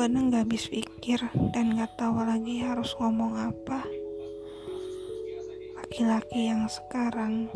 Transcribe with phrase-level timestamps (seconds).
[0.00, 1.20] kadang gak habis pikir
[1.52, 3.84] dan gak tahu lagi harus ngomong apa.
[5.76, 7.52] Laki-laki yang sekarang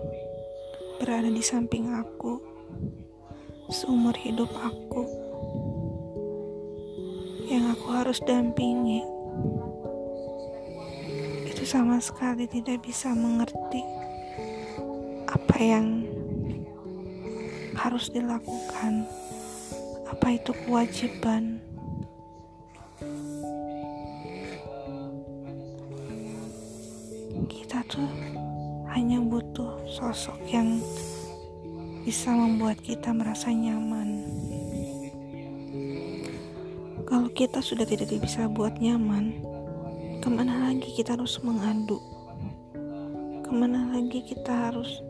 [1.01, 2.37] berada di samping aku,
[3.73, 5.09] seumur hidup aku,
[7.49, 9.01] yang aku harus dampingi,
[11.49, 13.81] itu sama sekali tidak bisa mengerti
[15.33, 16.05] apa yang
[17.73, 19.09] harus dilakukan,
[20.13, 21.54] apa itu kewajiban
[27.47, 28.09] kita tuh
[28.93, 30.81] hanya butuh sosok yang
[32.05, 34.29] bisa membuat kita merasa nyaman.
[37.05, 39.41] Kalau kita sudah tidak bisa buat nyaman,
[40.21, 42.01] ke mana lagi kita harus mengadu?
[43.45, 45.01] Ke mana lagi kita harus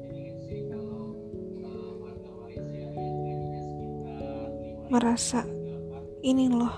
[4.95, 5.43] merasa
[6.23, 6.71] ini loh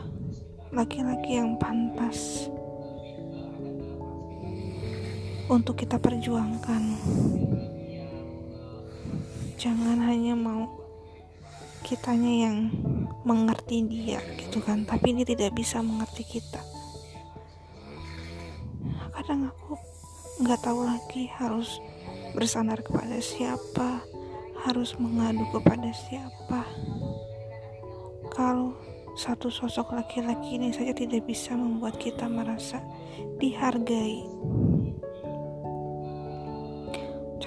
[0.72, 2.48] laki-laki yang pantas
[5.46, 6.82] untuk kita perjuangkan.
[9.56, 10.66] Jangan hanya mau
[11.86, 12.56] kitanya yang
[13.22, 16.62] mengerti dia gitu kan, tapi dia tidak bisa mengerti kita.
[19.14, 19.78] Kadang aku
[20.42, 21.78] nggak tahu lagi harus
[22.34, 24.02] bersandar kepada siapa,
[24.66, 26.66] harus mengadu kepada siapa.
[28.34, 28.76] Kalau
[29.16, 32.84] satu sosok laki-laki ini saja tidak bisa membuat kita merasa
[33.40, 34.20] dihargai.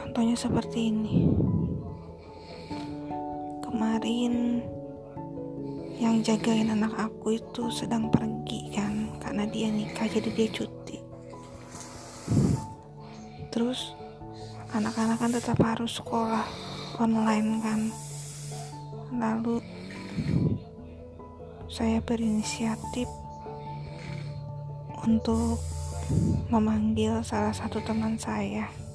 [0.10, 1.30] Contohnya seperti ini.
[3.62, 4.58] Kemarin
[6.02, 10.98] yang jagain anak aku itu sedang pergi kan karena dia nikah jadi dia cuti.
[13.54, 13.94] Terus
[14.74, 16.50] anak-anak kan tetap harus sekolah
[16.98, 17.80] online kan.
[19.14, 19.62] Lalu
[21.70, 23.06] saya berinisiatif
[25.06, 25.62] untuk
[26.50, 28.89] memanggil salah satu teman saya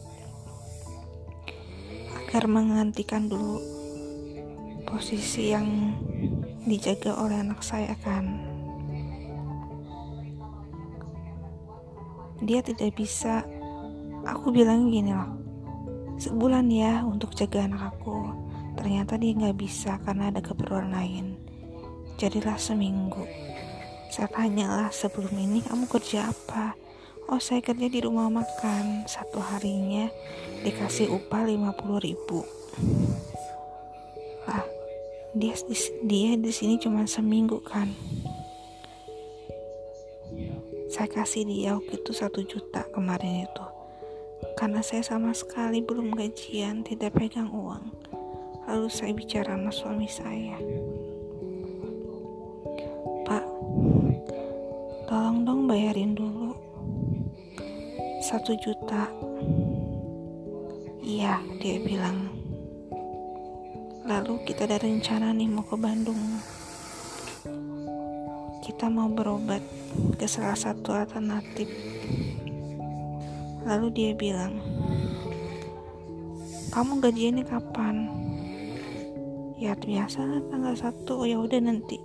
[2.34, 3.62] agar menggantikan dulu
[4.90, 5.94] posisi yang
[6.66, 8.42] dijaga oleh anak saya kan?
[12.42, 13.46] Dia tidak bisa.
[14.26, 15.30] Aku bilang gini loh
[16.18, 18.26] sebulan ya untuk jaga anak aku.
[18.82, 21.38] Ternyata dia nggak bisa karena ada keperluan lain.
[22.18, 23.22] Jadilah seminggu.
[24.10, 26.74] Saya tanyalah sebelum ini kamu kerja apa
[27.28, 29.08] oh saya kerja di rumah makan.
[29.08, 30.08] Satu harinya
[30.64, 32.44] dikasih upah 50 ribu.
[34.44, 34.64] Lah
[35.32, 35.54] dia
[36.04, 37.88] dia di sini cuma seminggu kan?
[40.92, 43.66] Saya kasih dia waktu itu satu juta kemarin itu.
[44.54, 47.90] Karena saya sama sekali belum gajian tidak pegang uang.
[48.68, 50.56] Lalu saya bicara sama suami saya.
[53.24, 53.44] Pak
[55.08, 56.43] tolong dong bayarin dulu
[58.24, 59.04] satu juta.
[61.04, 62.32] Iya dia bilang.
[64.08, 66.16] Lalu kita ada rencana nih mau ke Bandung.
[68.64, 69.60] Kita mau berobat
[70.16, 71.68] ke salah satu alternatif.
[73.68, 74.56] Lalu dia bilang
[76.72, 78.08] kamu gajiannya kapan?
[79.60, 81.28] Ya biasa tanggal satu.
[81.28, 82.00] Ya udah nanti.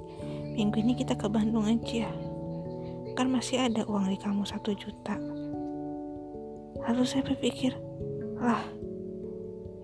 [0.60, 2.12] Minggu ini kita ke Bandung aja.
[3.16, 5.39] Kan masih ada uang di kamu satu juta
[6.88, 7.76] Lalu saya berpikir,
[8.40, 8.64] lah,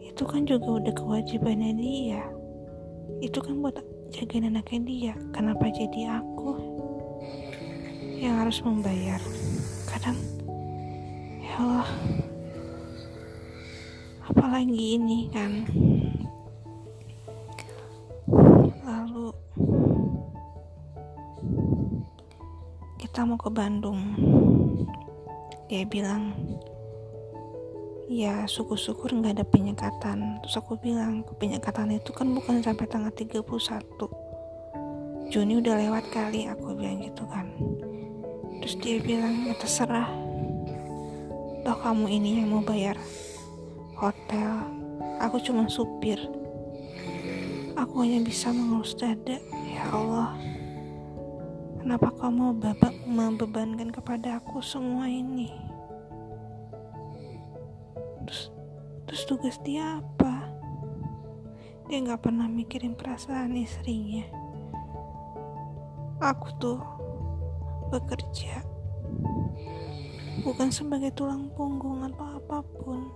[0.01, 2.23] itu kan juga udah kewajibannya dia.
[3.19, 3.77] Itu kan buat
[4.15, 5.13] jagain anaknya dia.
[5.35, 6.55] Kenapa jadi aku
[8.15, 9.19] yang harus membayar?
[9.91, 10.17] Kadang,
[11.43, 11.89] ya Allah,
[14.27, 15.67] apalagi ini kan.
[18.81, 19.35] Lalu
[22.97, 24.01] kita mau ke Bandung.
[25.65, 26.33] Dia bilang,
[28.05, 30.37] ya syukur-syukur nggak ada penyekatan.
[30.45, 33.41] Terus aku bilang penyekatan itu kan bukan sampai tanggal 31
[35.33, 37.49] Juni udah lewat kali aku bilang gitu kan.
[38.61, 40.09] Terus dia bilang ya terserah.
[41.65, 42.93] Toh kamu ini yang mau bayar
[43.97, 44.69] hotel.
[45.25, 46.21] Aku cuma supir.
[47.73, 49.41] Aku hanya bisa mengurus dada.
[49.65, 50.37] Ya Allah.
[51.81, 55.74] Kenapa kamu babak membebankan kepada aku semua ini
[58.25, 58.49] terus
[59.05, 60.49] terus tugas dia apa?
[61.85, 64.25] Dia nggak pernah mikirin perasaan istrinya.
[66.17, 66.81] Aku tuh
[67.93, 68.65] bekerja
[70.41, 73.09] bukan sebagai tulang punggung atau apa pun.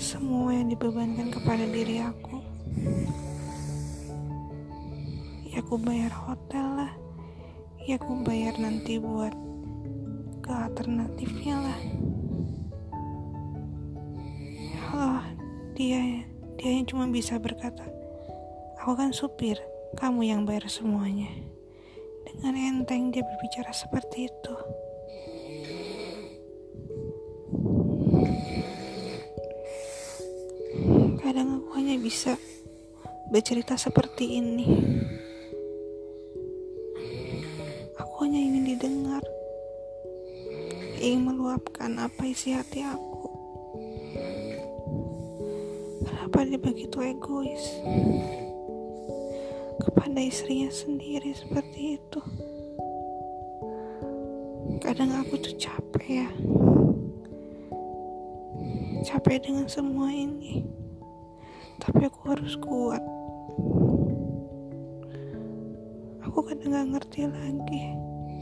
[0.00, 2.36] Semua yang dibebankan kepada diri aku.
[5.50, 6.92] Ya aku bayar hotel lah.
[7.84, 9.32] Ya aku bayar nanti buat
[10.40, 11.80] ke alternatifnya lah
[15.80, 16.28] dia
[16.60, 17.88] dia yang cuma bisa berkata
[18.84, 19.56] aku kan supir
[19.96, 21.32] kamu yang bayar semuanya
[22.28, 24.54] dengan enteng dia berbicara seperti itu
[31.24, 32.36] kadang aku hanya bisa
[33.30, 34.66] bercerita seperti ini.
[37.94, 39.22] Aku hanya ingin didengar,
[40.98, 43.09] ingin meluapkan apa isi hati aku.
[46.40, 47.64] Kenapa dia begitu egois
[49.76, 52.20] kepada istrinya sendiri seperti itu?
[54.80, 56.30] Kadang aku tuh capek ya,
[59.04, 60.64] capek dengan semua ini,
[61.76, 63.04] tapi aku harus kuat.
[66.24, 67.84] Aku kadang gak ngerti lagi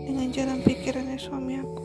[0.07, 1.83] dengan jalan pikirannya suami aku.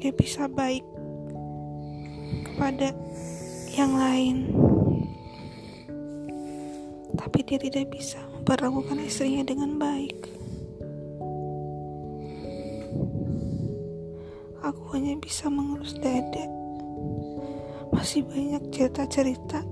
[0.00, 0.84] Dia bisa baik
[2.48, 2.92] kepada
[3.76, 4.36] yang lain,
[7.20, 10.18] tapi dia tidak bisa memperlakukan istrinya dengan baik.
[14.60, 16.44] Aku hanya bisa mengelus dada.
[17.92, 19.64] Masih banyak cerita-cerita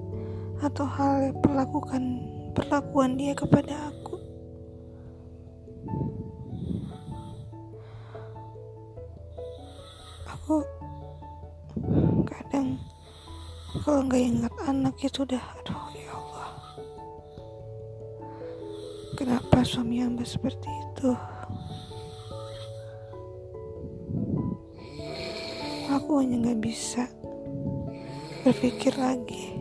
[0.64, 2.25] atau hal perlakukan
[2.56, 3.92] perlakuan dia kepada.
[3.92, 4.07] Aku
[12.58, 12.75] kadang
[13.87, 16.50] kalau nggak ingat anak itu udah aduh ya Allah.
[19.14, 21.10] Kenapa suami hamba seperti itu?
[25.87, 27.06] Aku hanya nggak bisa
[28.43, 29.54] berpikir lagi.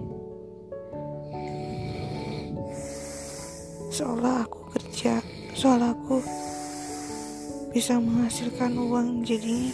[3.97, 5.25] seolah aku kerja
[5.57, 6.21] seolah aku
[7.73, 9.73] bisa menghasilkan uang jadi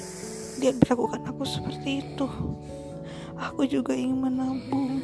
[0.63, 2.23] dia berlakukan aku seperti itu
[3.37, 5.01] aku juga ingin menabung.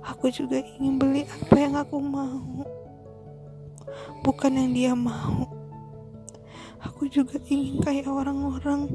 [0.00, 2.66] Aku juga ingin beli apa yang aku mau.
[4.24, 5.46] Bukan yang dia mau.
[6.80, 8.88] Aku juga ingin kayak orang-orang.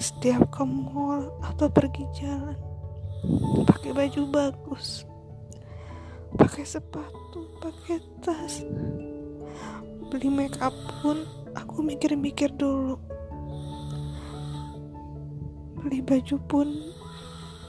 [0.00, 2.56] Setiap ke mall atau pergi jalan
[3.68, 5.04] pakai baju bagus
[6.38, 8.62] pakai sepatu, pakai tas,
[10.08, 11.26] beli make up pun
[11.58, 12.98] aku mikir-mikir dulu.
[15.80, 16.68] Beli baju pun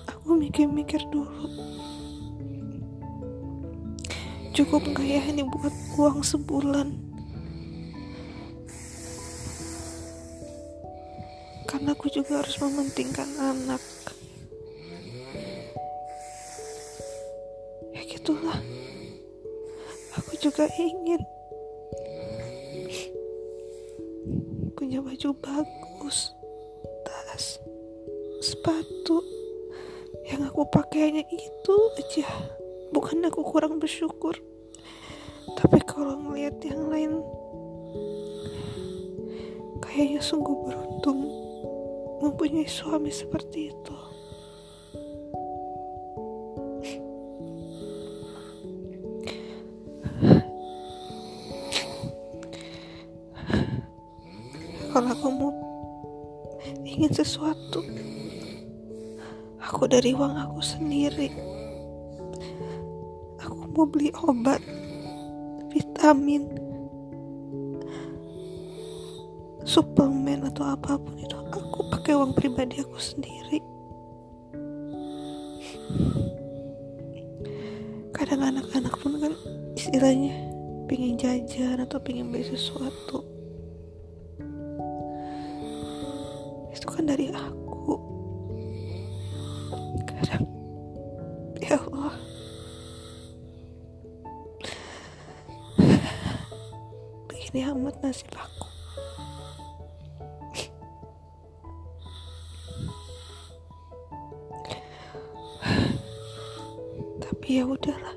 [0.07, 1.47] aku mikir-mikir dulu.
[4.51, 6.91] Cukup nggak ya ini buat uang sebulan?
[11.71, 13.81] Karena aku juga harus mementingkan anak.
[18.21, 18.61] itulah
[20.13, 21.17] aku juga ingin
[24.77, 26.29] punya baju bagus
[27.01, 27.57] tas
[28.41, 29.21] sepatu
[30.25, 32.25] yang aku pakai hanya itu aja.
[32.89, 34.33] Bukan aku kurang bersyukur.
[35.53, 37.11] Tapi kalau melihat yang lain
[39.85, 41.21] kayaknya sungguh beruntung
[42.25, 43.95] mempunyai suami seperti itu.
[54.91, 55.51] Kalau aku mau
[56.83, 57.79] ingin sesuatu
[59.71, 61.31] aku dari uang aku sendiri.
[63.39, 64.59] Aku mau beli obat
[65.71, 66.43] vitamin
[69.63, 71.31] suplemen atau apa pun itu.
[71.55, 73.63] Aku pakai uang pribadi aku sendiri.
[78.11, 79.33] Kadang anak-anak pun kan
[79.79, 80.35] istilahnya
[80.91, 83.30] pingin jajan atau pingin beli sesuatu
[90.21, 90.45] kadang
[91.57, 92.13] ya Allah.
[97.25, 98.69] Begini amat nasib aku.
[107.17, 108.13] Tapi ya udahlah.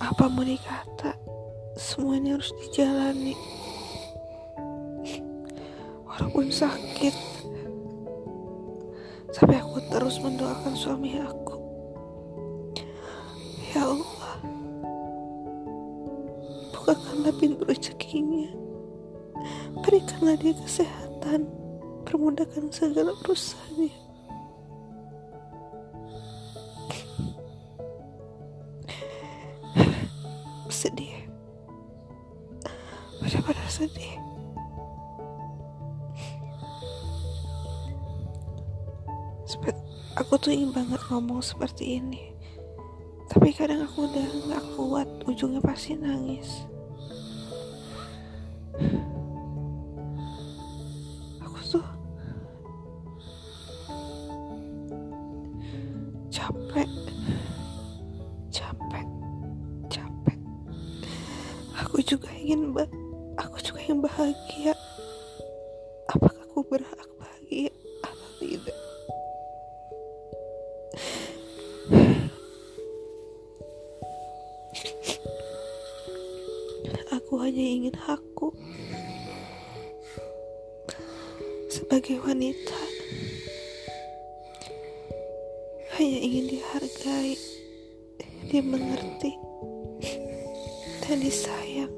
[0.00, 1.12] Apa mau dikata
[1.76, 3.36] semuanya harus dijalani.
[6.08, 7.12] Walaupun sakit
[10.00, 11.60] terus mendoakan suami aku.
[13.76, 14.40] Ya Allah,
[16.72, 18.48] bukakanlah pintu rezekinya.
[19.84, 21.44] Berikanlah dia kesehatan,
[22.08, 23.92] permudahkan segala urusannya.
[30.70, 31.12] sedih.
[33.20, 34.09] Pada pada sedih.
[40.30, 42.30] Aku tuh ingin banget ngomong seperti ini.
[43.26, 46.70] Tapi kadang aku udah gak kuat, ujungnya pasti nangis.
[51.42, 51.86] Aku tuh
[56.30, 56.86] capek,
[58.54, 59.06] capek,
[59.90, 60.38] capek.
[61.74, 62.70] Aku juga ingin,
[63.34, 64.78] aku juga ingin bahagia.
[66.06, 67.79] Apakah aku berhak bahagia
[77.50, 78.54] hanya ingin hakku
[81.66, 82.78] sebagai wanita.
[85.98, 87.34] Hanya ingin dihargai,
[88.54, 89.34] dimengerti,
[91.02, 91.90] dan disayang.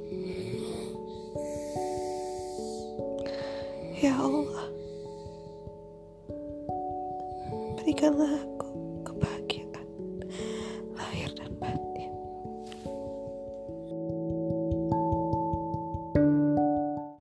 [4.00, 4.72] Ya Allah,
[7.76, 8.40] berikanlah